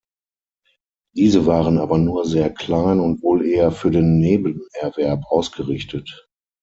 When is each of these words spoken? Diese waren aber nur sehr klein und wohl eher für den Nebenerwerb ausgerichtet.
Diese 1.15 1.45
waren 1.45 1.77
aber 1.77 1.99
nur 1.99 2.25
sehr 2.25 2.49
klein 2.51 2.99
und 2.99 3.21
wohl 3.21 3.45
eher 3.45 3.71
für 3.71 3.91
den 3.91 4.17
Nebenerwerb 4.17 5.25
ausgerichtet. 5.27 6.27